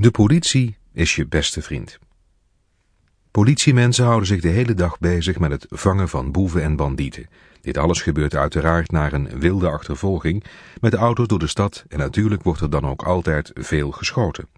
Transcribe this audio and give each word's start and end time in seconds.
De 0.00 0.10
politie 0.10 0.76
is 0.92 1.16
je 1.16 1.26
beste 1.26 1.62
vriend. 1.62 1.98
Politiemensen 3.30 4.04
houden 4.04 4.26
zich 4.26 4.40
de 4.40 4.48
hele 4.48 4.74
dag 4.74 4.98
bezig 4.98 5.38
met 5.38 5.50
het 5.50 5.66
vangen 5.68 6.08
van 6.08 6.32
boeven 6.32 6.62
en 6.62 6.76
bandieten. 6.76 7.28
Dit 7.60 7.78
alles 7.78 8.02
gebeurt 8.02 8.34
uiteraard 8.34 8.90
naar 8.90 9.12
een 9.12 9.38
wilde 9.38 9.68
achtervolging 9.68 10.44
met 10.80 10.94
auto's 10.94 11.26
door 11.26 11.38
de 11.38 11.46
stad 11.46 11.84
en 11.88 11.98
natuurlijk 11.98 12.42
wordt 12.42 12.60
er 12.60 12.70
dan 12.70 12.86
ook 12.86 13.02
altijd 13.02 13.50
veel 13.54 13.90
geschoten. 13.90 14.48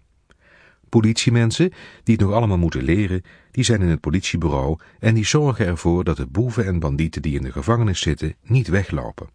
Politiemensen, 0.89 1.71
die 2.03 2.15
het 2.15 2.25
nog 2.25 2.33
allemaal 2.33 2.57
moeten 2.57 2.83
leren, 2.83 3.23
die 3.51 3.63
zijn 3.63 3.81
in 3.81 3.89
het 3.89 4.01
politiebureau 4.01 4.77
en 4.99 5.13
die 5.13 5.25
zorgen 5.25 5.65
ervoor 5.65 6.03
dat 6.03 6.17
de 6.17 6.27
boeven 6.27 6.65
en 6.65 6.79
bandieten 6.79 7.21
die 7.21 7.35
in 7.35 7.43
de 7.43 7.51
gevangenis 7.51 7.99
zitten 7.99 8.35
niet 8.41 8.67
weglopen. 8.67 9.29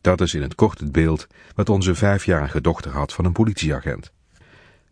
Dat 0.00 0.20
is 0.20 0.34
in 0.34 0.42
het 0.42 0.54
kort 0.54 0.78
het 0.78 0.92
beeld 0.92 1.26
wat 1.54 1.68
onze 1.68 1.94
vijfjarige 1.94 2.60
dochter 2.60 2.90
had 2.90 3.12
van 3.12 3.24
een 3.24 3.32
politieagent. 3.32 4.14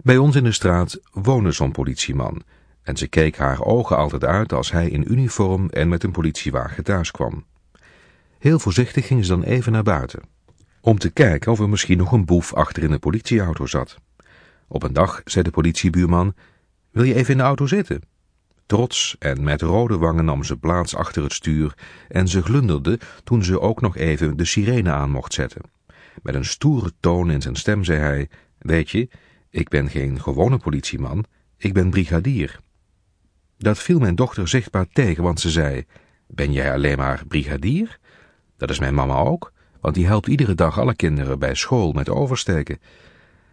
Bij 0.03 0.17
ons 0.17 0.37
in 0.37 0.45
de 0.45 0.53
straat 0.53 1.01
woonde 1.13 1.53
zo'n 1.53 1.73
politieman 1.73 2.43
en 2.83 2.97
ze 2.97 3.09
keek 3.09 3.37
haar 3.37 3.63
ogen 3.63 3.97
altijd 3.97 4.25
uit 4.25 4.53
als 4.53 4.73
hij 4.73 4.89
in 4.89 5.13
uniform 5.13 5.69
en 5.71 5.89
met 5.89 6.03
een 6.03 6.13
politiewagen 6.13 6.85
thuis 6.85 7.11
kwam. 7.11 7.45
Heel 8.39 8.59
voorzichtig 8.59 9.07
ging 9.07 9.25
ze 9.25 9.31
dan 9.31 9.43
even 9.43 9.73
naar 9.73 9.83
buiten, 9.83 10.23
om 10.81 10.99
te 10.99 11.11
kijken 11.11 11.53
of 11.53 11.61
er 11.61 11.69
misschien 11.69 11.99
nog 11.99 12.13
een 12.13 12.25
boef 12.25 12.55
achter 12.55 12.83
in 12.83 12.91
de 12.91 12.99
politieauto 12.99 13.67
zat. 13.67 13.97
Op 14.69 14.83
een 14.83 14.93
dag 14.93 15.21
zei 15.25 15.45
de 15.45 15.51
politiebuurman, 15.51 16.35
wil 16.91 17.03
je 17.03 17.15
even 17.15 17.33
in 17.33 17.39
de 17.39 17.45
auto 17.45 17.67
zitten? 17.67 18.03
Trots 18.67 19.17
en 19.19 19.43
met 19.43 19.63
rode 19.63 19.99
wangen 19.99 20.25
nam 20.25 20.45
ze 20.45 20.57
plaats 20.57 20.97
achter 20.97 21.23
het 21.23 21.33
stuur 21.33 21.75
en 22.09 22.29
ze 22.29 22.43
glunderde 22.43 22.99
toen 23.25 23.45
ze 23.45 23.61
ook 23.61 23.81
nog 23.81 23.97
even 23.97 24.37
de 24.37 24.45
sirene 24.45 24.91
aan 24.91 25.11
mocht 25.11 25.33
zetten. 25.33 25.63
Met 26.23 26.35
een 26.35 26.45
stoere 26.45 26.93
toon 27.01 27.31
in 27.31 27.43
zijn 27.43 27.57
stem 27.57 27.85
zei 27.85 27.99
hij, 27.99 28.29
weet 28.59 28.91
je, 28.91 29.09
ik 29.55 29.69
ben 29.69 29.91
geen 29.91 30.21
gewone 30.21 30.59
politieman, 30.59 31.25
ik 31.57 31.73
ben 31.73 31.91
brigadier. 31.91 32.61
Dat 33.59 33.79
viel 33.79 33.99
mijn 33.99 34.15
dochter 34.15 34.49
zichtbaar 34.49 34.87
tegen, 34.93 35.23
want 35.23 35.41
ze 35.41 35.51
zei, 35.51 35.85
ben 36.27 36.53
jij 36.53 36.73
alleen 36.73 36.97
maar 36.97 37.23
brigadier? 37.29 37.99
Dat 38.57 38.71
is 38.71 38.79
mijn 38.79 38.95
mama 38.95 39.17
ook, 39.17 39.53
want 39.81 39.95
die 39.95 40.07
helpt 40.07 40.27
iedere 40.27 40.55
dag 40.55 40.79
alle 40.79 40.95
kinderen 40.95 41.39
bij 41.39 41.55
school 41.55 41.93
met 41.93 42.09
oversteken. 42.09 42.79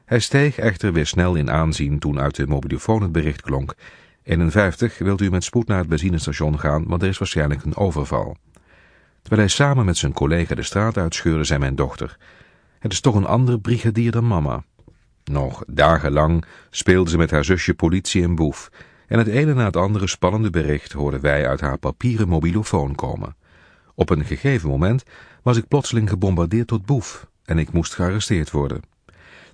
Hij 0.05 0.19
steeg 0.19 0.57
echter 0.57 0.93
weer 0.93 1.07
snel 1.07 1.35
in 1.35 1.51
aanzien 1.51 1.99
toen 1.99 2.19
uit 2.19 2.35
de 2.35 2.47
mobielefoon 2.47 3.01
het 3.01 3.11
bericht 3.11 3.41
klonk. 3.41 3.75
51 4.23 4.97
wilt 4.97 5.21
u 5.21 5.29
met 5.29 5.43
spoed 5.43 5.67
naar 5.67 5.79
het 5.79 5.89
benzinestation 5.89 6.59
gaan, 6.59 6.83
want 6.87 7.01
er 7.01 7.09
is 7.09 7.17
waarschijnlijk 7.17 7.63
een 7.63 7.75
overval. 7.75 8.37
Terwijl 9.21 9.41
hij 9.41 9.51
samen 9.51 9.85
met 9.85 9.97
zijn 9.97 10.13
collega 10.13 10.55
de 10.55 10.63
straat 10.63 10.97
uitscheurde, 10.97 11.43
zei 11.43 11.59
mijn 11.59 11.75
dochter, 11.75 12.17
het 12.79 12.91
is 12.91 13.01
toch 13.01 13.15
een 13.15 13.25
andere 13.25 13.59
brigadier 13.59 14.11
dan 14.11 14.27
mama. 14.27 14.63
Nog 15.31 15.63
dagenlang 15.67 16.45
speelde 16.69 17.09
ze 17.09 17.17
met 17.17 17.31
haar 17.31 17.43
zusje 17.43 17.73
politie 17.73 18.23
en 18.23 18.35
boef, 18.35 18.69
en 19.07 19.17
het 19.17 19.27
ene 19.27 19.53
na 19.53 19.65
het 19.65 19.77
andere 19.77 20.07
spannende 20.07 20.49
bericht 20.49 20.91
hoorden 20.91 21.21
wij 21.21 21.47
uit 21.47 21.61
haar 21.61 21.77
papieren 21.77 22.27
mobilofoon 22.27 22.95
komen. 22.95 23.35
Op 23.95 24.09
een 24.09 24.25
gegeven 24.25 24.69
moment 24.69 25.03
was 25.43 25.57
ik 25.57 25.67
plotseling 25.67 26.09
gebombardeerd 26.09 26.67
tot 26.67 26.85
boef 26.85 27.27
en 27.45 27.57
ik 27.57 27.71
moest 27.71 27.93
gearresteerd 27.93 28.51
worden. 28.51 28.81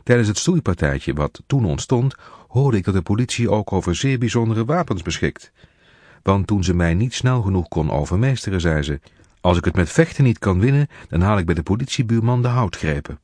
Tijdens 0.04 0.28
het 0.28 0.38
stoeipartijtje 0.38 1.14
wat 1.14 1.42
toen 1.48 1.66
ontstond, 1.66 2.16
hoorde 2.48 2.78
ik 2.78 2.84
dat 2.84 2.94
de 2.94 3.02
politie 3.02 3.50
ook 3.50 3.74
over 3.74 3.96
zeer 3.96 4.18
bijzondere 4.20 4.66
wapens 4.66 5.02
beschikt. 5.02 5.52
Want 6.24 6.48
toen 6.48 6.64
ze 6.64 6.74
mij 6.74 6.94
niet 6.94 7.14
snel 7.14 7.42
genoeg 7.42 7.68
kon 7.68 7.92
overmeesteren, 7.92 8.62
zei 8.62 8.82
ze, 8.82 9.00
als 9.42 9.58
ik 9.58 9.66
het 9.66 9.76
met 9.76 9.90
vechten 9.90 10.24
niet 10.24 10.40
kan 10.40 10.60
winnen, 10.60 10.88
dan 11.10 11.22
haal 11.22 11.38
ik 11.38 11.46
bij 11.46 11.56
de 11.56 11.64
politiebuurman 11.64 12.42
de 12.42 12.48
houtgrepen. 12.48 13.20